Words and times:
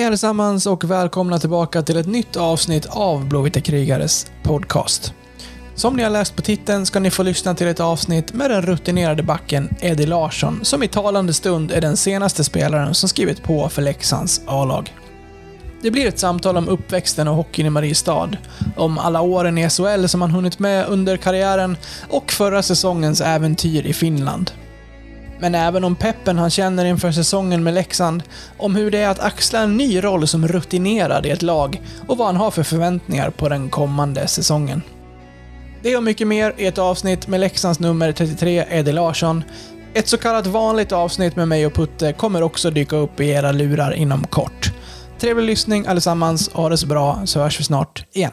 Hej 0.00 0.06
allesammans 0.06 0.66
och 0.66 0.84
välkomna 0.84 1.38
tillbaka 1.38 1.82
till 1.82 1.96
ett 1.96 2.06
nytt 2.06 2.36
avsnitt 2.36 2.86
av 2.86 3.28
Blåvita 3.28 3.60
krigares 3.60 4.30
podcast. 4.42 5.14
Som 5.74 5.96
ni 5.96 6.02
har 6.02 6.10
läst 6.10 6.36
på 6.36 6.42
titeln 6.42 6.86
ska 6.86 7.00
ni 7.00 7.10
få 7.10 7.22
lyssna 7.22 7.54
till 7.54 7.66
ett 7.66 7.80
avsnitt 7.80 8.34
med 8.34 8.50
den 8.50 8.62
rutinerade 8.62 9.22
backen 9.22 9.68
Eddie 9.80 10.06
Larsson, 10.06 10.60
som 10.62 10.82
i 10.82 10.88
talande 10.88 11.32
stund 11.32 11.72
är 11.72 11.80
den 11.80 11.96
senaste 11.96 12.44
spelaren 12.44 12.94
som 12.94 13.08
skrivit 13.08 13.42
på 13.42 13.68
för 13.68 13.82
Leksands 13.82 14.40
A-lag. 14.46 14.94
Det 15.82 15.90
blir 15.90 16.06
ett 16.06 16.18
samtal 16.18 16.56
om 16.56 16.68
uppväxten 16.68 17.28
och 17.28 17.36
hockeyn 17.36 17.66
i 17.66 17.70
Mariestad, 17.70 18.30
om 18.76 18.98
alla 18.98 19.20
åren 19.20 19.58
i 19.58 19.70
SHL 19.70 20.06
som 20.06 20.20
han 20.20 20.30
hunnit 20.30 20.58
med 20.58 20.86
under 20.86 21.16
karriären 21.16 21.76
och 22.08 22.32
förra 22.32 22.62
säsongens 22.62 23.20
äventyr 23.20 23.86
i 23.86 23.92
Finland. 23.92 24.50
Men 25.40 25.54
även 25.54 25.84
om 25.84 25.96
peppen 25.96 26.38
han 26.38 26.50
känner 26.50 26.84
inför 26.84 27.12
säsongen 27.12 27.62
med 27.62 27.74
Leksand, 27.74 28.22
om 28.58 28.74
hur 28.74 28.90
det 28.90 28.98
är 28.98 29.08
att 29.08 29.20
axla 29.20 29.60
en 29.60 29.76
ny 29.76 30.04
roll 30.04 30.26
som 30.26 30.48
rutinerad 30.48 31.26
i 31.26 31.30
ett 31.30 31.42
lag 31.42 31.82
och 32.08 32.18
vad 32.18 32.26
han 32.26 32.36
har 32.36 32.50
för 32.50 32.62
förväntningar 32.62 33.30
på 33.30 33.48
den 33.48 33.70
kommande 33.70 34.26
säsongen. 34.26 34.82
Det 35.82 35.96
och 35.96 36.02
mycket 36.02 36.26
mer 36.26 36.54
i 36.56 36.66
ett 36.66 36.78
avsnitt 36.78 37.28
med 37.28 37.40
Leksands 37.40 37.80
nummer 37.80 38.12
33, 38.12 38.64
Eddie 38.70 38.92
Larsson. 38.92 39.44
Ett 39.94 40.08
så 40.08 40.16
kallat 40.16 40.46
vanligt 40.46 40.92
avsnitt 40.92 41.36
med 41.36 41.48
mig 41.48 41.66
och 41.66 41.74
Putte 41.74 42.12
kommer 42.12 42.42
också 42.42 42.70
dyka 42.70 42.96
upp 42.96 43.20
i 43.20 43.28
era 43.28 43.52
lurar 43.52 43.92
inom 43.92 44.24
kort. 44.24 44.72
Trevlig 45.18 45.46
lyssning 45.46 45.86
allesammans, 45.86 46.50
ha 46.52 46.68
det 46.68 46.76
så 46.76 46.86
bra 46.86 47.22
så 47.24 47.40
hörs 47.40 47.60
vi 47.60 47.64
snart 47.64 48.04
igen. 48.12 48.32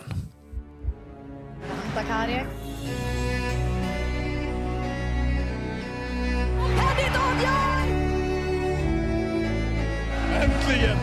Äntligen! 10.68 10.98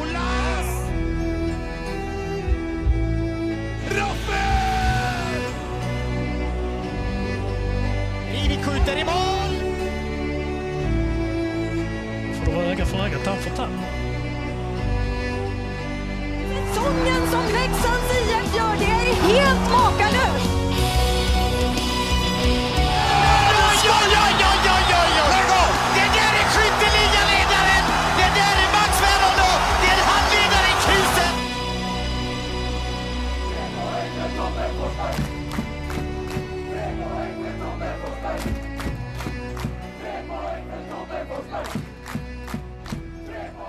Olas! 0.00 0.90
Rappel! 3.90 5.42
Rivi 8.32 8.62
skjuter 8.62 8.98
i 8.98 9.04
mål! 9.04 9.14
får 12.44 12.52
vara 12.52 12.64
öga 12.66 12.86
för 12.86 12.98
öga, 12.98 13.18
tand 13.18 13.38
för 13.38 13.50
tand. 13.50 13.72
Säsongen 16.48 17.26
som 17.30 17.42
Leksands 17.42 18.12
IF 18.12 18.56
gör, 18.56 18.76
det 18.78 18.84
är 18.84 19.14
helt 19.14 19.70
makalöst! 19.70 19.85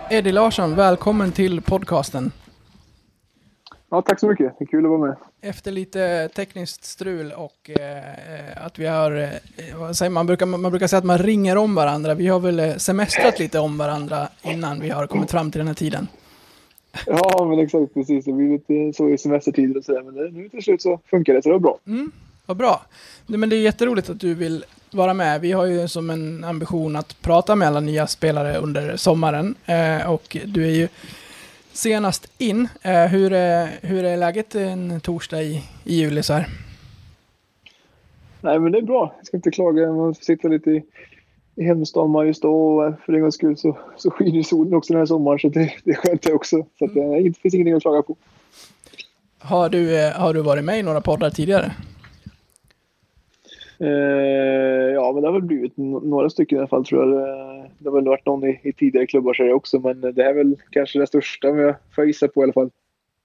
Eddie 0.10 0.32
Larsson, 0.32 0.76
välkommen 0.76 1.32
till 1.32 1.62
podcasten. 1.62 2.32
Ja, 3.90 4.02
tack 4.02 4.20
så 4.20 4.28
mycket. 4.28 4.56
Det 4.60 4.64
är 4.64 4.68
kul 4.68 4.86
att 4.86 4.90
vara 4.90 5.08
med. 5.08 5.16
Efter 5.42 5.72
lite 5.72 6.30
tekniskt 6.36 6.84
strul 6.84 7.32
och 7.32 7.70
eh, 7.70 8.66
att 8.66 8.80
vi 8.80 8.88
har, 8.88 9.12
eh, 9.12 9.30
vad 9.80 9.98
säger 9.98 10.10
man, 10.10 10.26
brukar, 10.26 10.46
man 10.46 10.72
brukar 10.72 10.88
säga 10.88 10.98
att 10.98 11.06
man 11.06 11.18
ringer 11.18 11.58
om 11.58 11.76
varandra. 11.76 12.14
Vi 12.14 12.28
har 12.28 12.40
väl 12.40 12.60
eh, 12.60 12.76
semestrat 12.76 13.40
lite 13.40 13.60
om 13.60 13.78
varandra 13.78 14.28
innan 14.42 14.80
vi 14.80 14.90
har 14.90 15.08
kommit 15.08 15.32
fram 15.32 15.52
till 15.52 15.60
den 15.60 15.68
här 15.68 15.76
tiden. 15.76 16.08
Ja, 17.06 17.46
men 17.50 17.60
exakt 17.60 17.94
precis. 17.94 18.26
Det 18.26 18.34
blir 18.34 18.50
lite 18.50 18.98
så 18.98 19.10
i 19.10 19.18
semestertider 19.18 19.78
och 19.78 19.84
sådär. 19.84 20.04
Men 20.04 20.34
nu 20.34 20.50
till 20.50 20.64
slut 20.64 20.82
så 20.82 21.00
funkar 21.06 21.34
det, 21.34 21.42
så 21.42 21.50
det 21.50 21.54
var 21.54 21.60
bra. 21.60 21.80
Vad 22.46 22.58
bra. 22.58 22.82
Men 23.26 23.50
det 23.50 23.56
är 23.56 23.62
jätteroligt 23.62 24.10
att 24.10 24.20
du 24.20 24.34
vill 24.34 24.66
vara 24.92 25.14
med. 25.14 25.42
Vi 25.42 25.52
har 25.52 25.66
ju 25.66 25.88
som 25.88 26.10
en 26.10 26.44
ambition 26.44 26.96
att 26.96 27.22
prata 27.22 27.56
med 27.56 27.68
alla 27.68 27.80
nya 27.80 28.08
spelare 28.08 28.58
under 28.58 28.98
sommaren. 28.98 29.56
Eh, 29.66 30.12
och 30.12 30.38
du 30.46 30.66
är 30.66 30.76
ju 30.76 30.88
senast 31.72 32.32
in. 32.38 32.68
Eh, 32.82 33.06
hur, 33.06 33.34
är, 33.34 33.70
hur 33.82 34.04
är 34.04 34.18
läget 34.18 34.56
en 34.56 35.00
torsdag 35.02 35.44
i, 35.44 35.64
i 35.84 35.96
juli 35.96 36.24
så 36.24 36.34
här? 36.34 36.48
Nej, 38.42 38.60
men 38.60 38.72
det 38.72 38.78
är 38.78 38.82
bra. 38.82 39.14
Jag 39.18 39.28
ska 39.28 39.38
inte 39.38 39.52
klaga. 39.52 39.88
Man 39.88 40.16
får 40.16 40.24
sitta 40.24 40.48
lite 40.48 40.72
i, 40.72 40.84
i 41.56 41.64
hemstaden 41.64 42.12
Mariestad 42.12 42.48
och 42.48 42.94
för 43.06 43.14
en 43.14 43.22
gångs 43.22 43.36
skull 43.36 43.58
så, 43.58 43.78
så 43.98 44.12
skiner 44.12 44.44
solen 44.44 44.74
också 44.74 44.94
den 44.94 45.00
här 45.00 45.06
sommaren. 45.06 45.40
Så 45.40 45.50
det, 45.50 45.74
det 45.84 45.92
är 45.92 45.96
skönt 45.96 46.22
det 46.22 46.34
också. 46.34 46.66
Så 46.80 46.86
att, 46.86 46.96
eh, 46.96 47.24
det 47.24 47.38
finns 47.42 47.54
ingenting 47.54 47.74
att 47.74 47.82
klaga 47.82 48.02
på. 48.02 48.16
Har 49.40 49.70
du, 49.70 50.00
eh, 50.00 50.12
har 50.12 50.34
du 50.34 50.42
varit 50.42 50.64
med 50.64 50.80
i 50.80 50.84
några 50.84 51.02
poddar 51.02 51.30
tidigare? 51.30 51.72
Eh, 53.80 54.94
ja, 54.94 55.12
men 55.14 55.22
det 55.22 55.28
har 55.28 55.34
väl 55.34 55.42
blivit 55.42 55.78
några 55.78 56.30
stycken 56.30 56.58
i 56.58 56.60
alla 56.60 56.68
fall 56.68 56.86
tror 56.86 57.04
jag. 57.04 57.14
Det, 57.14 57.70
det 57.78 57.90
har 57.90 57.96
väl 57.96 58.08
varit 58.08 58.26
någon 58.26 58.50
i, 58.50 58.60
i 58.64 58.74
tidigare 58.74 59.08
klubbar 59.08 59.34
så 59.34 59.54
också. 59.54 59.80
Men 59.80 60.02
det 60.02 60.24
här 60.24 60.30
är 60.30 60.34
väl 60.34 60.56
kanske 60.70 61.00
det 61.00 61.08
största, 61.08 61.50
om 61.50 61.58
jag 61.58 61.76
får 61.96 62.06
gissa 62.06 62.28
på 62.28 62.42
i 62.42 62.44
alla 62.44 62.54
fall. 62.54 62.70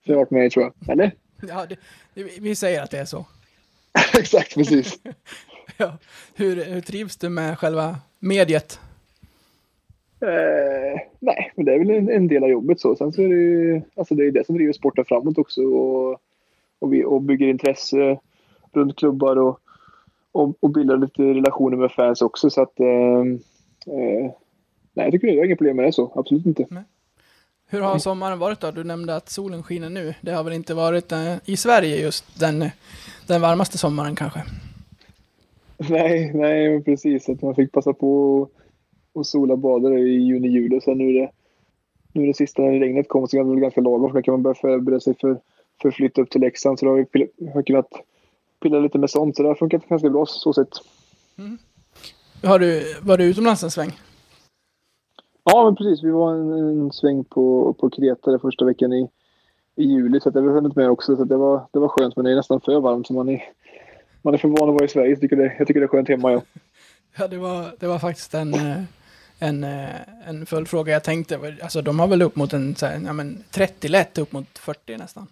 Som 0.04 0.12
jag 0.12 0.14
har 0.14 0.20
varit 0.20 0.30
med 0.30 0.46
i 0.46 0.50
tror 0.50 0.64
jag. 0.64 0.90
Eller? 0.90 1.12
Ja, 1.48 1.66
det, 2.14 2.22
vi 2.40 2.54
säger 2.54 2.82
att 2.82 2.90
det 2.90 2.98
är 2.98 3.04
så. 3.04 3.26
exakt, 4.18 4.54
precis. 4.54 5.00
Ja. 5.76 5.98
Hur, 6.34 6.64
hur 6.64 6.80
trivs 6.80 7.16
du 7.16 7.28
med 7.28 7.58
själva 7.58 7.96
mediet? 8.18 8.80
Eh, 10.20 11.00
nej, 11.18 11.52
men 11.56 11.64
det 11.64 11.74
är 11.74 11.78
väl 11.78 11.90
en, 11.90 12.10
en 12.10 12.28
del 12.28 12.44
av 12.44 12.50
jobbet 12.50 12.80
så. 12.80 12.96
Sen 12.96 13.12
så 13.12 13.22
är 13.22 13.28
det 13.28 13.34
ju 13.34 13.82
alltså 13.94 14.14
det, 14.14 14.26
är 14.26 14.30
det 14.30 14.46
som 14.46 14.56
driver 14.56 14.72
sporten 14.72 15.04
framåt 15.04 15.38
också 15.38 15.62
och, 15.62 16.20
och, 16.78 16.92
vi, 16.92 17.04
och 17.04 17.22
bygger 17.22 17.46
intresse 17.46 18.18
runt 18.72 18.96
klubbar 18.96 19.36
och, 19.36 19.60
och, 20.32 20.54
och 20.60 20.70
bildar 20.70 20.96
lite 20.96 21.22
relationer 21.22 21.76
med 21.76 21.92
fans 21.92 22.22
också. 22.22 22.50
Så 22.50 22.62
att, 22.62 22.80
eh, 22.80 22.86
eh, 23.86 24.30
nej, 24.92 25.04
jag 25.04 25.12
tycker 25.12 25.26
det 25.26 25.40
är 25.40 25.44
inga 25.44 25.56
problem 25.56 25.76
med 25.76 25.84
det 25.84 25.92
så. 25.92 26.12
Absolut 26.14 26.46
inte. 26.46 26.84
Hur 27.72 27.80
har 27.80 27.98
sommaren 27.98 28.38
varit 28.38 28.60
då? 28.60 28.70
Du 28.70 28.84
nämnde 28.84 29.16
att 29.16 29.28
solen 29.28 29.62
skiner 29.62 29.90
nu. 29.90 30.14
Det 30.20 30.32
har 30.32 30.44
väl 30.44 30.52
inte 30.52 30.74
varit 30.74 31.12
eh, 31.12 31.34
i 31.44 31.56
Sverige 31.56 31.96
just 31.96 32.40
den, 32.40 32.70
den 33.26 33.40
varmaste 33.40 33.78
sommaren 33.78 34.14
kanske? 34.14 34.42
Nej, 35.90 36.32
nej, 36.34 36.84
precis. 36.84 37.28
Att 37.28 37.42
man 37.42 37.54
fick 37.54 37.72
passa 37.72 37.92
på 37.92 38.40
och, 38.40 38.50
och 39.12 39.26
sola 39.26 39.56
badare 39.56 40.00
i 40.00 40.18
juni, 40.18 40.48
juli. 40.48 40.80
Sen 40.80 40.98
nu 40.98 41.08
är 41.08 41.20
det, 41.20 41.30
nu 42.12 42.26
det 42.26 42.34
sista 42.34 42.62
när 42.62 42.80
regnet 42.80 43.08
kom 43.08 43.28
så 43.28 43.38
är 43.38 43.54
det 43.54 43.60
ganska 43.60 43.80
lagom. 43.80 44.10
För 44.10 44.18
då 44.18 44.22
kan 44.22 44.32
man 44.32 44.42
börja 44.42 44.54
förbereda 44.54 45.00
sig 45.00 45.14
för, 45.20 45.40
för 45.82 45.88
att 45.88 45.94
flytta 45.94 46.22
upp 46.22 46.30
till 46.30 46.40
Leksand. 46.40 46.78
Så 46.78 46.86
då 46.86 46.92
har 46.92 47.06
vi 47.12 47.28
har 47.54 47.62
kunnat 47.62 47.92
pilla 48.62 48.78
lite 48.78 48.98
med 48.98 49.10
sånt. 49.10 49.36
Så 49.36 49.42
det 49.42 49.48
har 49.48 49.54
funkat 49.54 49.88
ganska 49.88 50.10
bra 50.10 50.26
så 50.26 50.52
sett. 50.52 50.68
Har 52.42 52.58
du, 52.58 52.94
var 53.02 53.18
du 53.18 53.24
utomlands 53.24 53.62
en 53.62 53.70
sväng? 53.70 54.00
Ja, 55.44 55.64
men 55.64 55.76
precis. 55.76 56.04
Vi 56.04 56.10
var 56.10 56.34
en, 56.34 56.52
en 56.52 56.92
sväng 56.92 57.24
på, 57.24 57.72
på 57.80 57.90
Kreta 57.90 58.30
den 58.30 58.40
första 58.40 58.64
veckan 58.64 58.92
i, 58.92 59.08
i 59.76 59.84
juli. 59.84 60.20
Så 60.20 60.28
att 60.28 60.34
det 60.34 60.40
har 60.40 60.48
hunnit 60.48 60.76
med 60.76 60.90
också. 60.90 61.16
Så 61.16 61.24
det, 61.24 61.36
var, 61.36 61.66
det 61.72 61.78
var 61.78 61.88
skönt. 61.88 62.16
Men 62.16 62.24
det 62.24 62.30
är 62.30 62.36
nästan 62.36 62.60
för 62.60 62.80
varmt. 62.80 63.06
Så 63.06 63.12
man 63.12 63.28
är, 63.28 63.42
man 64.22 64.34
är 64.34 64.38
för 64.38 64.48
van 64.48 64.68
att 64.68 64.74
vara 64.74 64.84
i 64.84 64.88
Sverige. 64.88 65.16
Så 65.16 65.20
tycker 65.20 65.36
det, 65.36 65.54
jag 65.58 65.66
tycker 65.66 65.80
det 65.80 65.86
är 65.86 65.88
skönt 65.88 66.08
hemma. 66.08 66.32
Ja. 66.32 66.42
Ja, 67.16 67.28
det 67.28 67.38
var, 67.38 67.74
det 67.78 67.86
var 67.86 67.98
faktiskt 67.98 68.34
en, 68.34 68.54
eh, 68.54 68.82
en, 69.38 69.64
eh, 69.64 70.28
en 70.28 70.46
följdfråga 70.46 70.92
jag 70.92 71.04
tänkte. 71.04 71.56
Alltså 71.62 71.82
de 71.82 72.00
har 72.00 72.06
väl 72.06 72.22
upp 72.22 72.36
mot 72.36 72.52
en 72.52 72.74
så 72.74 72.86
här, 72.86 73.00
ja, 73.06 73.12
men 73.12 73.44
30 73.50 73.88
lätt, 73.88 74.18
upp 74.18 74.32
mot 74.32 74.58
40 74.58 74.96
nästan. 74.96 75.26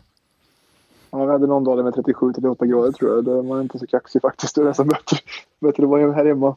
Ja, 1.10 1.24
vi 1.24 1.32
hade 1.32 1.46
någon 1.46 1.64
dag 1.64 1.78
där 1.78 1.84
med 1.84 1.94
37-38 1.94 2.66
grader 2.66 2.92
tror 2.92 3.14
jag. 3.14 3.24
Då 3.24 3.38
är 3.38 3.42
man 3.42 3.62
inte 3.62 3.78
så 3.78 3.86
kaxig 3.86 4.22
faktiskt. 4.22 4.54
Det 4.54 4.60
är 4.60 4.64
nästan 4.64 4.88
bättre, 4.88 5.16
bättre 5.60 5.82
att 5.82 5.88
vara 5.88 6.12
här 6.12 6.24
hemma. 6.24 6.56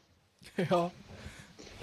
Ja. 0.70 0.90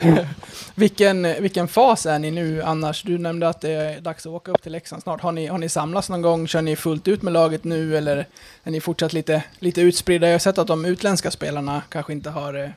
vilken, 0.74 1.22
vilken 1.22 1.68
fas 1.68 2.06
är 2.06 2.18
ni 2.18 2.30
nu 2.30 2.62
annars? 2.62 3.02
Du 3.02 3.18
nämnde 3.18 3.48
att 3.48 3.60
det 3.60 3.70
är 3.70 4.00
dags 4.00 4.26
att 4.26 4.32
åka 4.32 4.50
upp 4.50 4.62
till 4.62 4.72
Leksand 4.72 5.02
snart. 5.02 5.20
Har 5.20 5.32
ni, 5.32 5.46
har 5.46 5.58
ni 5.58 5.68
samlats 5.68 6.10
någon 6.10 6.22
gång? 6.22 6.46
Kör 6.46 6.62
ni 6.62 6.76
fullt 6.76 7.08
ut 7.08 7.22
med 7.22 7.32
laget 7.32 7.64
nu 7.64 7.96
eller 7.96 8.26
är 8.64 8.70
ni 8.70 8.80
fortsatt 8.80 9.12
lite, 9.12 9.44
lite 9.58 9.80
utspridda? 9.80 10.26
Jag 10.26 10.34
har 10.34 10.38
sett 10.38 10.58
att 10.58 10.66
de 10.66 10.84
utländska 10.84 11.30
spelarna 11.30 11.82
kanske 11.88 12.12
inte 12.12 12.30
har 12.30 12.54
eh, 12.54 12.70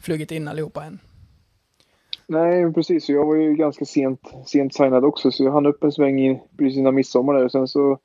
flugit 0.00 0.32
in 0.32 0.48
allihopa 0.48 0.84
än. 0.84 0.98
Nej, 2.26 2.72
precis. 2.72 3.08
Jag 3.08 3.26
var 3.26 3.34
ju 3.34 3.54
ganska 3.54 3.84
sent, 3.84 4.20
sent 4.46 4.74
signad 4.74 5.04
också. 5.04 5.30
Så 5.30 5.44
jag 5.44 5.52
hann 5.52 5.66
upp 5.66 5.84
en 5.84 5.92
sväng 5.92 6.20
i, 6.20 6.40
precis 6.58 6.78
innan 6.78 6.94
midsommar. 6.94 7.34
Där. 7.34 7.48
Sen 7.48 7.68
så, 7.68 7.98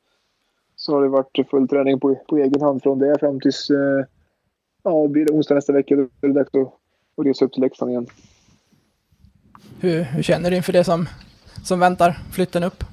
så 0.89 0.95
har 0.95 1.01
det 1.01 1.09
varit 1.09 1.49
full 1.49 1.67
träning 1.67 1.99
på, 1.99 2.15
på 2.15 2.37
egen 2.37 2.61
hand 2.61 2.83
från 2.83 2.99
det 2.99 3.19
fram 3.19 3.39
tills 3.39 3.69
eh, 3.69 4.05
ja, 4.83 5.07
blir 5.07 5.25
det 5.25 5.33
onsdag 5.33 5.55
nästa 5.55 5.73
vecka. 5.73 5.95
Då 5.95 6.01
är 6.01 6.27
det 6.27 6.33
dags 6.33 6.55
att, 6.55 6.73
att 7.17 7.25
resa 7.25 7.45
upp 7.45 7.53
till 7.53 7.61
Leksand 7.61 7.91
igen. 7.91 8.07
Hur, 9.79 10.01
hur 10.03 10.23
känner 10.23 10.49
du 10.49 10.55
inför 10.55 10.73
det 10.73 10.83
som, 10.83 11.05
som 11.63 11.79
väntar, 11.79 12.17
flytten 12.31 12.63
upp? 12.63 12.83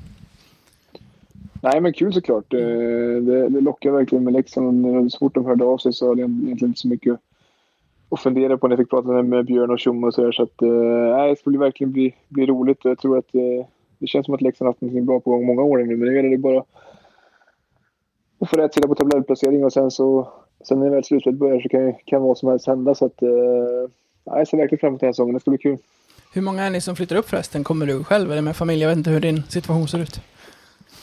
Nej, 1.62 1.80
men 1.80 1.92
kul 1.92 2.12
såklart. 2.12 2.54
Eh, 2.54 2.60
Det, 3.20 3.48
det 3.48 3.60
lockar 3.60 3.90
verkligen 3.90 4.24
med 4.24 4.32
Leksand. 4.32 5.12
Så 5.12 5.18
fort 5.18 5.34
de 5.34 5.44
hörde 5.44 5.64
av 5.64 5.78
sig 5.78 5.92
så 5.92 6.08
hade 6.08 6.20
jag 6.20 6.30
egentligen 6.30 6.70
inte 6.70 6.80
så 6.80 6.88
mycket 6.88 7.18
och 8.08 8.20
funderade 8.20 8.58
på 8.58 8.68
när 8.68 8.76
jag 8.76 8.84
fick 8.84 8.90
prata 8.90 9.22
med, 9.22 9.44
Björn 9.44 9.70
och 9.70 9.78
Tjomme 9.78 10.06
och 10.06 10.14
så 10.14 10.22
där. 10.22 10.32
Så 10.32 10.42
att, 10.42 10.62
eh, 10.62 11.28
det 11.28 11.36
skulle 11.38 11.58
verkligen 11.58 11.92
bli, 11.92 12.14
bli 12.28 12.46
roligt. 12.46 12.84
Jag 12.84 12.98
tror 12.98 13.18
att 13.18 13.34
eh, 13.34 13.66
det 13.98 14.06
känns 14.06 14.26
som 14.26 14.34
att 14.34 14.42
Leksand 14.42 14.66
har 14.66 14.72
haft 14.72 14.80
något 14.80 15.04
bra 15.04 15.20
på 15.20 15.30
gång 15.30 15.46
många 15.46 15.62
år 15.62 15.78
nu. 15.78 15.96
Men 15.96 16.08
nu 16.08 16.16
gäller 16.16 16.30
det 16.30 16.38
bara 16.38 16.58
att 16.58 16.66
få 18.50 18.56
rätt 18.56 18.74
sida 18.74 18.88
på 18.88 18.94
tabellplacering 18.94 19.64
och 19.64 19.72
sen 19.72 19.90
så 19.90 20.32
sen 20.68 20.80
när 20.80 20.90
väl 20.90 21.04
slutspelet 21.04 21.38
börjar 21.38 21.60
så 21.60 21.68
kan, 21.68 21.94
kan 22.04 22.22
vad 22.22 22.38
som 22.38 22.48
helst 22.48 22.66
hända. 22.66 22.94
Så 22.94 23.04
att, 23.04 23.22
eh, 23.22 23.28
jag 24.24 24.48
ser 24.48 24.56
verkligen 24.56 24.80
fram 24.80 24.88
emot 24.88 25.00
den 25.00 25.06
här 25.06 25.12
säsongen. 25.12 25.34
Det 25.34 25.40
ska 25.40 25.50
bli 25.50 25.58
kul. 25.58 25.78
Hur 26.32 26.42
många 26.42 26.62
är 26.62 26.70
ni 26.70 26.80
som 26.80 26.96
flyttar 26.96 27.16
upp 27.16 27.28
förresten? 27.28 27.64
Kommer 27.64 27.86
du 27.86 28.04
själv 28.04 28.32
eller 28.32 28.42
med 28.42 28.56
familj? 28.56 28.82
Jag 28.82 28.88
vet 28.88 28.98
inte 28.98 29.10
hur 29.10 29.20
din 29.20 29.42
situation 29.48 29.88
ser 29.88 29.98
ut. 29.98 30.20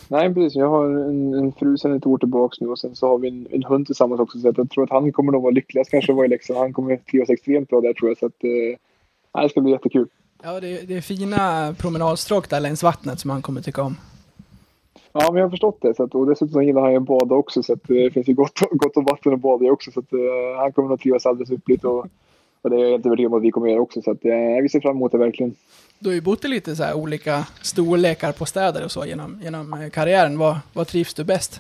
Nej, 0.08 0.34
precis. 0.34 0.56
Jag 0.56 0.70
har 0.70 0.86
en, 0.86 1.34
en 1.34 1.52
fru 1.52 1.78
sedan 1.78 1.98
ett 1.98 2.06
år 2.06 2.18
tillbaka 2.18 2.56
nu 2.60 2.68
och 2.68 2.80
sen 2.80 2.96
så 2.96 3.08
har 3.08 3.18
vi 3.18 3.28
en, 3.28 3.48
en 3.52 3.64
hund 3.64 3.86
tillsammans 3.86 4.22
också. 4.22 4.40
Så 4.40 4.48
jag 4.48 4.70
tror 4.70 4.84
att 4.84 4.90
han 4.90 5.12
kommer 5.12 5.32
nog 5.32 5.42
vara 5.44 5.52
lyckligast 5.52 5.92
kanske 5.92 6.12
att 6.12 6.16
vara 6.16 6.26
i 6.26 6.30
Leksand. 6.30 6.60
Han 6.60 6.74
kommer 6.74 6.98
trivas 6.98 7.30
extremt 7.30 7.70
bra 7.70 7.82
där 7.82 7.94
tror 7.94 8.10
jag. 8.10 8.18
Så 8.18 8.26
att, 8.26 8.44
eh, 8.44 9.42
det 9.44 9.50
ska 9.50 9.62
bli 9.62 9.72
jättekul. 9.72 10.08
Ja, 10.44 10.60
det 10.60 10.68
är, 10.68 10.88
det 10.88 10.98
är 10.98 11.02
fina 11.02 11.76
promenadstråk 11.78 12.50
där 12.50 12.60
längs 12.60 12.84
vattnet 12.84 13.20
som 13.20 13.30
han 13.30 13.42
kommer 13.42 13.62
tycka 13.62 13.82
om. 13.84 13.96
Ja, 15.14 15.32
men 15.32 15.36
jag 15.36 15.46
har 15.46 15.50
förstått 15.50 15.82
det. 15.82 15.96
Så 15.96 16.04
att, 16.04 16.16
och 16.16 16.28
dessutom 16.28 16.64
gillar 16.64 16.82
han 16.82 16.92
ju 16.92 16.98
att 16.98 17.04
bada 17.04 17.36
också. 17.36 17.64
Så 17.64 17.74
att, 17.74 17.90
eh, 17.90 17.96
det 17.96 18.12
finns 18.12 18.28
ju 18.28 18.34
gott, 18.34 18.60
gott 18.72 18.98
om 18.98 19.06
vatten 19.06 19.34
att 19.34 19.40
bada 19.40 19.66
i 19.66 19.70
också. 19.70 19.92
Så 19.92 20.00
att, 20.00 20.14
uh, 20.14 20.20
han 20.58 20.72
kommer 20.72 20.90
nog 20.90 21.00
trivas 21.00 21.26
alldeles 21.26 21.52
ypperligt. 21.52 21.84
Och, 21.84 22.08
och 22.62 22.70
det 22.70 22.76
är 22.76 22.80
jag 22.80 22.90
helt 22.90 23.06
övertygad 23.06 23.34
om 23.34 23.38
att 23.38 23.44
vi 23.44 23.52
kommer 23.52 23.68
göra 23.68 23.82
också. 23.82 24.02
Så 24.02 24.12
att, 24.12 24.26
uh, 24.26 24.62
vi 24.62 24.70
ser 24.70 24.80
fram 24.80 24.96
emot 24.96 25.12
det 25.12 25.18
verkligen. 25.18 25.56
Du 26.00 26.10
har 26.10 26.14
ju 26.14 26.22
bott 26.22 26.46
i 26.46 26.48
lite 26.48 26.76
så 26.76 26.94
olika 26.94 27.48
storlekar 27.62 28.32
på 28.32 28.46
städer 28.46 28.84
och 28.86 28.92
så 28.92 29.06
genom, 29.06 29.40
genom 29.44 29.90
karriären. 29.94 30.38
Vad, 30.38 30.58
vad 30.74 30.88
trivs 30.88 31.14
du 31.14 31.24
bäst? 31.24 31.60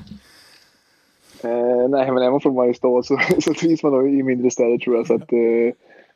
Eh, 1.43 1.89
nej, 1.89 2.11
men 2.11 2.23
är 2.23 2.31
man 2.31 2.41
från 2.41 2.55
Mariestad 2.55 3.03
så, 3.03 3.19
så 3.39 3.53
trivs 3.53 3.83
man 3.83 3.91
då 3.91 4.07
i 4.07 4.23
mindre 4.23 4.51
städer 4.51 4.77
tror 4.77 4.95
jag. 4.95 5.07
Så 5.07 5.13
att, 5.13 5.29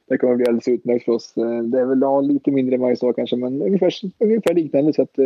det 0.09 0.17
kommer 0.17 0.35
bli 0.35 0.45
alldeles 0.45 0.67
utmärkt 0.67 1.05
för 1.05 1.11
oss. 1.11 1.33
Det 1.63 1.79
är 1.79 1.85
väl 1.85 2.27
lite 2.27 2.51
mindre 2.51 2.77
Mariestad 2.77 3.13
kanske, 3.13 3.35
men 3.35 3.61
ungefär, 3.61 3.93
ungefär 4.19 4.53
liknande. 4.53 4.93
Så 4.93 5.01
att, 5.01 5.19
eh, 5.19 5.25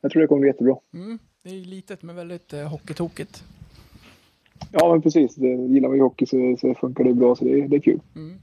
jag 0.00 0.12
tror 0.12 0.22
det 0.22 0.28
kommer 0.28 0.40
bli 0.40 0.48
jättebra. 0.48 0.76
Mm, 0.94 1.18
det 1.42 1.50
är 1.50 1.64
litet 1.64 2.02
men 2.02 2.16
väldigt 2.16 2.52
eh, 2.52 2.68
hockeytokigt. 2.68 3.44
Ja, 4.72 4.92
men 4.92 5.02
precis. 5.02 5.34
Det, 5.34 5.48
gillar 5.48 5.88
man 5.88 5.96
ju 5.96 6.02
hockey 6.02 6.26
så, 6.26 6.56
så 6.60 6.74
funkar 6.74 7.04
det 7.04 7.14
bra, 7.14 7.36
så 7.36 7.44
det, 7.44 7.66
det 7.66 7.76
är 7.76 7.80
kul. 7.80 8.00
Mm. 8.16 8.38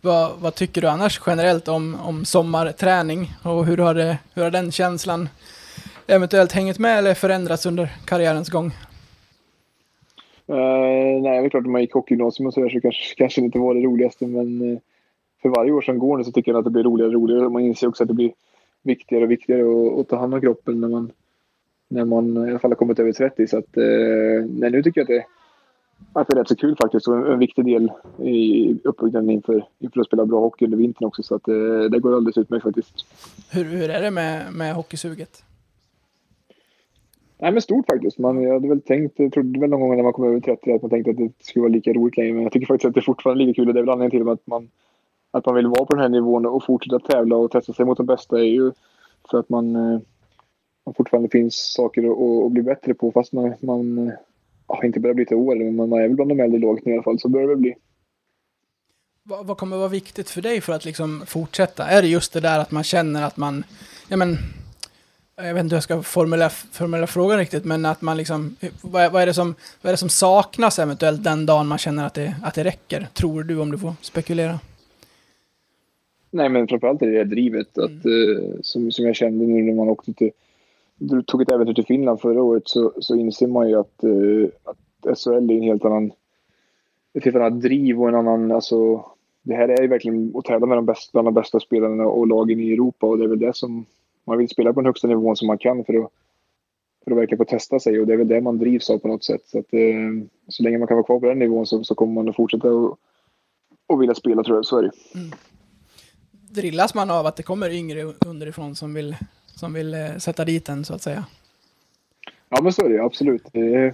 Vad, 0.00 0.32
vad, 0.40 0.54
tycker 0.54 0.80
du 0.80 0.88
annars 0.88 1.20
generellt 1.26 1.68
om, 1.68 1.96
om 2.04 2.24
sommarträning 2.24 3.30
och 3.44 3.66
hur 3.66 3.76
har, 3.76 3.94
det, 3.94 4.18
hur 4.34 4.42
har 4.42 4.50
den 4.50 4.72
känslan 4.72 5.28
eventuellt 6.06 6.52
hängt 6.52 6.78
med 6.78 6.98
eller 6.98 7.14
förändrats 7.14 7.66
under 7.66 7.96
karriärens 8.06 8.50
gång? 8.50 8.66
Uh, 10.48 11.22
nej, 11.22 11.40
det 11.40 11.46
är 11.46 11.48
klart, 11.48 11.66
om 11.66 11.72
man 11.72 11.80
gick 11.80 11.92
hockeygymnasium 11.92 12.46
och 12.46 12.54
så, 12.54 12.60
där, 12.60 12.68
så 12.68 12.80
kanske, 12.80 13.14
kanske 13.16 13.40
det 13.40 13.44
inte 13.44 13.58
var 13.58 13.74
det 13.74 13.80
roligaste, 13.80 14.26
men 14.26 14.62
uh, 14.62 14.78
för 15.42 15.48
varje 15.48 15.72
år 15.72 15.82
som 15.82 15.98
går 15.98 16.18
nu 16.18 16.24
så 16.24 16.32
tycker 16.32 16.52
jag 16.52 16.58
att 16.58 16.64
det 16.64 16.70
blir 16.70 16.82
roligare 16.82 17.08
och 17.08 17.14
roligare. 17.14 17.48
Man 17.48 17.62
inser 17.62 17.88
också 17.88 18.04
att 18.04 18.08
det 18.08 18.14
blir 18.14 18.32
viktigare 18.84 19.24
och 19.24 19.30
viktigare 19.30 19.62
att, 19.62 20.00
att 20.00 20.08
ta 20.08 20.16
hand 20.16 20.34
om 20.34 20.40
kroppen 20.40 20.80
när 20.80 20.88
man, 20.88 21.12
när 21.88 22.04
man 22.04 22.48
i 22.48 22.50
alla 22.50 22.58
fall 22.58 22.70
har 22.70 22.76
kommit 22.76 22.98
över 22.98 23.12
30. 23.12 23.46
Så 23.46 23.58
att, 23.58 23.78
uh, 23.78 24.44
nej, 24.48 24.70
nu 24.70 24.82
tycker 24.82 25.00
jag 25.00 25.04
att 25.04 25.08
det, 25.08 25.26
att 26.20 26.28
det 26.28 26.34
är 26.34 26.36
rätt 26.36 26.48
så 26.48 26.56
kul 26.56 26.76
faktiskt 26.76 27.08
och 27.08 27.16
en, 27.16 27.26
en 27.26 27.38
viktig 27.38 27.64
del 27.64 27.92
i 28.18 28.74
uppbyggnaden 28.84 29.30
inför, 29.30 29.66
inför 29.78 30.00
att 30.00 30.06
spela 30.06 30.26
bra 30.26 30.40
hockey 30.40 30.64
under 30.64 30.78
vintern 30.78 31.06
också. 31.06 31.22
Så 31.22 31.34
att 31.34 31.44
det, 31.44 31.88
det 31.88 31.98
går 31.98 32.16
alldeles 32.16 32.38
utmärkt 32.38 32.62
faktiskt. 32.62 32.94
Hur, 33.52 33.64
hur 33.64 33.90
är 33.90 34.02
det 34.02 34.10
med, 34.10 34.54
med 34.54 34.74
hockeysuget? 34.74 35.44
Nej, 37.38 37.52
men 37.52 37.62
stort 37.62 37.86
faktiskt. 37.86 38.18
Man, 38.18 38.42
jag 38.42 38.54
hade 38.54 38.68
väl 38.68 38.80
tänkt, 38.80 39.14
jag 39.16 39.32
trodde 39.32 39.60
väl 39.60 39.70
någon 39.70 39.80
gång 39.80 39.96
när 39.96 40.02
man 40.02 40.12
kom 40.12 40.24
över 40.24 40.40
30 40.40 40.72
att 40.72 40.82
man 40.82 40.90
tänkte 40.90 41.10
att 41.10 41.16
det 41.16 41.30
skulle 41.38 41.62
vara 41.62 41.72
lika 41.72 41.92
roligt 41.92 42.16
längre. 42.16 42.32
Men 42.32 42.42
jag 42.42 42.52
tycker 42.52 42.66
faktiskt 42.66 42.88
att 42.88 42.94
det 42.94 43.00
är 43.00 43.02
fortfarande 43.02 43.44
lika 43.44 43.56
kul 43.56 43.68
och 43.68 43.74
det 43.74 43.80
är 43.80 43.82
väl 43.82 43.90
anledningen 43.90 44.24
till 44.24 44.32
att 44.32 44.46
man, 44.46 44.70
att 45.34 45.46
man 45.46 45.54
vill 45.54 45.66
vara 45.66 45.84
på 45.84 45.94
den 45.94 46.02
här 46.02 46.08
nivån 46.08 46.46
och 46.46 46.64
fortsätta 46.64 46.98
tävla 46.98 47.36
och 47.36 47.50
testa 47.50 47.72
sig 47.72 47.84
mot 47.84 47.96
de 47.96 48.06
bästa 48.06 48.38
är 48.38 48.44
ju 48.44 48.72
för 49.30 49.38
att 49.38 49.48
man, 49.48 49.76
eh, 49.76 50.00
man 50.86 50.94
fortfarande 50.96 51.28
finns 51.28 51.72
saker 51.72 52.02
att, 52.02 52.46
att 52.46 52.52
bli 52.52 52.62
bättre 52.62 52.94
på 52.94 53.12
fast 53.12 53.32
man, 53.32 53.54
man 53.60 53.98
eh, 54.08 54.14
ja, 54.68 54.84
inte 54.84 55.00
börjar 55.00 55.14
bli 55.14 55.26
till 55.26 55.36
år, 55.36 55.54
men 55.54 55.76
man 55.76 55.92
är 55.92 56.02
väl 56.08 56.14
bland 56.14 56.30
de 56.30 56.40
äldre 56.40 56.60
lagen 56.60 56.88
i 56.88 56.92
alla 56.92 57.02
fall, 57.02 57.18
så 57.18 57.28
börjar 57.28 57.48
det 57.48 57.56
bli. 57.56 57.74
Vad, 59.22 59.46
vad 59.46 59.58
kommer 59.58 59.76
vara 59.76 59.88
viktigt 59.88 60.30
för 60.30 60.42
dig 60.42 60.60
för 60.60 60.72
att 60.72 60.84
liksom 60.84 61.22
fortsätta? 61.26 61.86
Är 61.86 62.02
det 62.02 62.08
just 62.08 62.32
det 62.32 62.40
där 62.40 62.58
att 62.58 62.70
man 62.70 62.84
känner 62.84 63.22
att 63.22 63.36
man, 63.36 63.64
ja 64.08 64.16
men, 64.16 64.36
jag 65.36 65.54
vet 65.54 65.60
inte 65.60 65.74
hur 65.74 65.76
jag 65.76 65.82
ska 65.82 66.02
formulera, 66.02 66.50
formulera 66.50 67.06
frågan 67.06 67.38
riktigt, 67.38 67.64
men 67.64 67.86
att 67.86 68.02
man 68.02 68.16
liksom, 68.16 68.56
vad, 68.82 69.12
vad, 69.12 69.22
är 69.22 69.26
det 69.26 69.34
som, 69.34 69.54
vad 69.82 69.90
är 69.90 69.92
det 69.92 69.96
som 69.96 70.08
saknas 70.08 70.78
eventuellt 70.78 71.24
den 71.24 71.46
dagen 71.46 71.66
man 71.66 71.78
känner 71.78 72.06
att 72.06 72.14
det, 72.14 72.34
att 72.42 72.54
det 72.54 72.64
räcker? 72.64 73.08
Tror 73.14 73.42
du 73.42 73.58
om 73.58 73.70
du 73.70 73.78
får 73.78 73.94
spekulera? 74.00 74.58
Nej, 76.34 76.48
men 76.48 76.68
framförallt 76.68 77.02
är 77.02 77.06
det 77.06 77.18
det 77.18 77.24
drivet, 77.24 77.78
mm. 77.78 77.98
att, 77.98 78.06
uh, 78.06 78.60
som, 78.62 78.92
som 78.92 79.06
jag 79.06 79.16
kände 79.16 79.46
nu 79.46 79.62
när 79.62 79.74
man 79.74 79.88
åkte 79.88 80.12
till 80.12 80.30
du 80.96 81.22
tog 81.22 81.42
ett 81.42 81.50
äventyr 81.50 81.74
till 81.74 81.86
Finland 81.86 82.20
förra 82.20 82.42
året 82.42 82.62
så, 82.66 82.92
så 82.98 83.16
inser 83.16 83.46
man 83.46 83.68
ju 83.68 83.80
att, 83.80 84.04
uh, 84.04 84.48
att 84.64 85.18
SHL 85.18 85.50
är 85.50 85.54
en 85.54 85.62
helt 85.62 85.84
annan, 85.84 86.12
ett 87.14 87.24
helt 87.24 87.36
annat 87.36 87.60
driv 87.60 88.02
och 88.02 88.08
en 88.08 88.14
annan, 88.14 88.52
alltså 88.52 89.04
det 89.42 89.54
här 89.54 89.68
är 89.68 89.82
ju 89.82 89.88
verkligen 89.88 90.32
att 90.36 90.44
tävla 90.44 90.66
med 90.66 90.78
de 90.78 90.86
bästa, 90.86 91.22
de 91.22 91.34
bästa 91.34 91.60
spelarna 91.60 92.04
och 92.06 92.26
lagen 92.26 92.60
i 92.60 92.72
Europa 92.72 93.06
och 93.06 93.18
det 93.18 93.24
är 93.24 93.28
väl 93.28 93.38
det 93.38 93.56
som 93.56 93.86
man 94.24 94.38
vill 94.38 94.48
spela 94.48 94.72
på 94.72 94.80
den 94.80 94.86
högsta 94.86 95.08
nivån 95.08 95.36
som 95.36 95.46
man 95.46 95.58
kan 95.58 95.84
för 95.84 95.94
att, 95.94 96.10
för 97.04 97.10
att 97.10 97.18
verkligen 97.18 97.38
få 97.38 97.50
testa 97.50 97.80
sig 97.80 98.00
och 98.00 98.06
det 98.06 98.12
är 98.12 98.18
väl 98.18 98.28
det 98.28 98.40
man 98.40 98.58
drivs 98.58 98.90
av 98.90 98.98
på 98.98 99.08
något 99.08 99.24
sätt. 99.24 99.42
Så, 99.44 99.58
att, 99.58 99.74
uh, 99.74 100.22
så 100.48 100.62
länge 100.62 100.78
man 100.78 100.88
kan 100.88 100.96
vara 100.96 101.06
kvar 101.06 101.20
på 101.20 101.26
den 101.26 101.38
nivån 101.38 101.66
så, 101.66 101.84
så 101.84 101.94
kommer 101.94 102.12
man 102.12 102.28
att 102.28 102.36
fortsätta 102.36 102.72
och, 102.72 102.98
och 103.86 104.02
vilja 104.02 104.14
spela 104.14 104.42
tror 104.42 104.56
jag, 104.56 104.66
så 104.66 104.78
är 104.78 104.82
det. 104.82 104.92
Mm. 105.14 105.30
Drillas 106.54 106.94
man 106.94 107.10
av 107.10 107.26
att 107.26 107.36
det 107.36 107.42
kommer 107.42 107.70
yngre 107.70 108.02
underifrån 108.26 108.74
som 108.74 108.94
vill 108.94 109.16
som 109.46 109.72
vill 109.72 109.94
eh, 109.94 110.16
sätta 110.18 110.44
dit 110.44 110.68
en 110.68 110.84
så 110.84 110.94
att 110.94 111.02
säga. 111.02 111.24
Ja 112.48 112.62
men 112.62 112.72
så 112.72 112.84
är 112.84 112.88
det 112.88 113.02
absolut. 113.02 113.42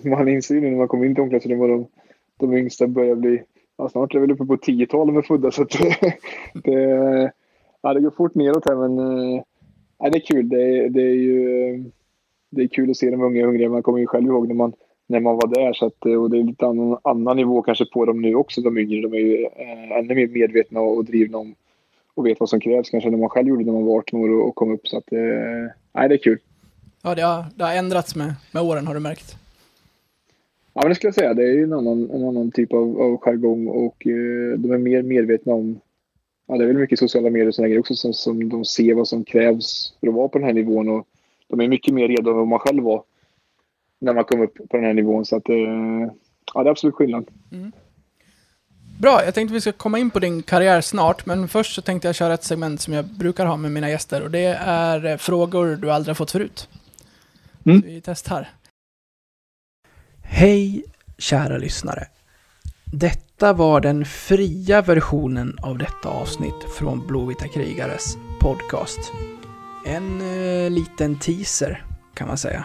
Man 0.05 0.29
inser 0.29 0.55
ju 0.55 0.61
när 0.61 0.77
man 0.77 0.89
kommer 0.89 1.07
in 1.07 1.15
till 1.15 1.23
omklädningsrummet 1.23 1.69
de, 1.69 1.87
de 2.47 2.57
yngsta 2.57 2.87
börjar 2.87 3.15
bli, 3.15 3.43
ja, 3.77 3.89
snart 3.89 4.15
är 4.15 4.19
väl 4.19 4.31
uppe 4.31 4.45
på 4.45 4.57
tiotal 4.57 5.13
med 5.13 5.25
födda 5.25 5.51
så 5.51 5.63
att 5.63 5.71
det, 6.65 7.33
ja, 7.83 7.95
det 7.95 8.01
går 8.01 8.11
fort 8.11 8.35
neråt 8.35 8.69
här 8.69 8.77
men 8.77 8.99
eh, 8.99 9.43
ja, 9.99 10.11
det 10.11 10.19
är 10.19 10.27
kul. 10.27 10.49
Det, 10.49 10.89
det 10.89 11.03
är 11.03 11.15
ju 11.15 11.69
eh, 11.75 11.81
det 12.51 12.63
är 12.63 12.69
kul 12.69 12.91
att 12.91 12.97
se 12.97 13.11
de 13.11 13.23
unga 13.23 13.47
hungriga. 13.47 13.69
Man 13.69 13.83
kommer 13.83 13.99
ju 13.99 14.07
själv 14.07 14.27
ihåg 14.27 14.49
när 14.49 14.55
man, 14.55 14.73
när 15.07 15.21
man 15.21 15.35
var 15.35 15.47
där 15.47 15.73
så 15.73 15.87
att, 15.87 16.07
eh, 16.07 16.23
och 16.23 16.31
det 16.31 16.39
är 16.39 16.43
lite 16.43 16.67
annan, 16.67 16.99
annan 17.05 17.37
nivå 17.37 17.63
kanske 17.63 17.85
på 17.85 18.05
dem 18.05 18.23
nu 18.23 18.35
också 18.35 18.61
de 18.61 18.79
yngre. 18.79 19.01
De 19.01 19.15
är 19.15 19.19
ju 19.19 19.45
eh, 19.45 19.99
ännu 19.99 20.15
mer 20.15 20.29
medvetna 20.29 20.81
och 20.81 21.05
drivna 21.05 21.39
om 21.39 21.55
och 22.21 22.27
vet 22.27 22.41
vad 22.41 22.49
som 22.49 22.61
krävs 22.61 22.91
kanske 22.91 23.11
när 23.11 23.19
man 23.19 23.29
själv 23.29 23.49
gjorde 23.49 23.65
när 23.65 23.73
man 23.73 23.85
var 23.85 23.99
18 23.99 24.21
år 24.21 24.31
och, 24.31 24.49
och 24.49 24.55
kom 24.55 24.73
upp. 24.73 24.89
Så 24.89 24.99
att, 24.99 25.13
eh, 25.13 25.19
nej, 25.93 26.09
det 26.09 26.15
är 26.15 26.23
kul. 26.23 26.39
Ja, 27.03 27.15
det 27.15 27.23
har, 27.23 27.45
det 27.57 27.65
har 27.65 27.75
ändrats 27.75 28.17
med, 28.17 28.35
med 28.53 28.63
åren 28.63 28.87
har 28.87 28.95
du 28.95 29.01
märkt. 29.01 29.37
Ja, 30.75 30.81
men 30.81 30.89
det 30.89 30.95
skulle 30.95 31.09
jag 31.09 31.15
säga. 31.15 31.35
Det 31.35 31.43
är 31.43 31.53
ju 31.53 31.65
en 31.65 31.73
annan, 31.73 32.11
en 32.11 32.29
annan 32.29 32.51
typ 32.51 32.73
av, 32.73 33.01
av 33.01 33.17
jargong 33.17 33.67
och 33.67 34.07
eh, 34.07 34.59
de 34.59 34.71
är 34.73 34.79
mer 34.79 35.03
medvetna 35.03 35.53
om 35.53 35.81
Ja, 36.51 36.57
det 36.57 36.65
är 36.65 36.67
väl 36.67 36.77
mycket 36.77 36.99
sociala 36.99 37.31
medier 37.31 37.49
och 37.49 37.55
sådana 37.55 37.69
grejer 37.69 37.81
också 37.81 37.95
som, 37.95 38.13
som 38.13 38.49
de 38.49 38.65
ser 38.65 38.95
vad 38.95 39.09
som 39.09 39.25
krävs 39.25 39.95
för 40.01 40.09
att 40.09 40.15
vara 40.15 40.29
på 40.29 40.39
den 40.39 40.47
här 40.47 40.55
nivån 40.55 40.89
och 40.89 41.07
de 41.49 41.61
är 41.61 41.69
mycket 41.69 41.95
mer 41.95 42.09
redo 42.09 42.31
än 42.31 42.37
vad 42.37 42.47
man 42.47 42.59
själv 42.59 42.83
var 42.83 43.03
när 43.99 44.15
man 44.15 44.25
kom 44.25 44.41
upp 44.41 44.55
på 44.55 44.77
den 44.77 44.85
här 44.85 44.95
nivån. 44.95 45.25
Så 45.25 45.37
att, 45.37 45.49
eh, 45.49 45.57
ja, 46.55 46.63
det 46.63 46.69
är 46.69 46.71
absolut 46.71 46.95
skillnad. 46.95 47.31
Mm. 47.53 47.73
Bra, 49.01 49.25
jag 49.25 49.35
tänkte 49.35 49.55
vi 49.55 49.61
ska 49.61 49.73
komma 49.73 49.99
in 49.99 50.11
på 50.11 50.19
din 50.19 50.43
karriär 50.43 50.81
snart, 50.81 51.27
men 51.27 51.49
först 51.49 51.75
så 51.75 51.83
tänkte 51.83 52.09
jag 52.09 52.15
köra 52.15 52.35
ett 52.35 52.45
segment 52.45 52.81
som 52.81 52.93
jag 52.93 53.05
brukar 53.05 53.47
ha 53.47 53.57
med 53.57 53.73
mina 53.73 53.91
gäster 53.91 54.23
och 54.23 54.31
det 54.31 54.45
är 54.65 55.07
eh, 55.07 55.17
frågor 55.17 55.77
du 55.77 55.93
aldrig 55.93 56.11
har 56.11 56.15
fått 56.15 56.31
förut. 56.31 56.69
Mm. 57.67 57.81
Så 57.81 57.87
vi 57.87 58.01
testar. 58.01 58.49
Hej 60.23 60.85
kära 61.19 61.59
lyssnare. 61.59 62.07
Detta 62.85 63.53
var 63.53 63.81
den 63.81 64.05
fria 64.05 64.83
versionen 64.83 65.59
av 65.63 65.79
detta 65.79 66.09
avsnitt 66.09 66.65
från 66.79 67.07
Blåvita 67.07 67.49
krigares 67.49 68.17
podcast. 68.41 69.13
En 69.87 70.21
eh, 70.21 70.71
liten 70.71 71.19
teaser 71.19 71.85
kan 72.15 72.29
man 72.29 72.39
säga. 72.39 72.65